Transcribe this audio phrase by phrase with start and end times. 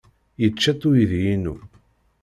[0.41, 1.55] Yečča-tt uydi-inu.